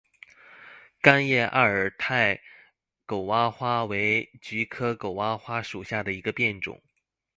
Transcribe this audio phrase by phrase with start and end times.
[1.03, 2.41] 千叶阿尔泰
[3.05, 6.81] 狗娃花为菊科狗哇花属下的一个变种。